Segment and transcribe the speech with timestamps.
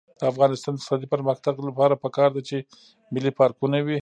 [0.19, 2.57] د افغانستان د اقتصادي پرمختګ لپاره پکار ده چې
[3.13, 3.97] ملي پارکونه وي.